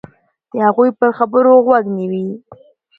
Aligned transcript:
د 0.51 0.53
هغوی 0.65 0.89
پر 0.99 1.09
خبرو 1.17 1.53
غوږ 1.65 1.85
نیوی. 1.97 2.27